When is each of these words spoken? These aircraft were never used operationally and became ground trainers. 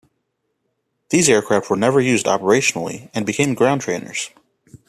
These 1.11 1.29
aircraft 1.29 1.69
were 1.69 1.75
never 1.77 2.01
used 2.01 2.25
operationally 2.25 3.11
and 3.13 3.23
became 3.23 3.53
ground 3.53 3.81
trainers. 3.81 4.31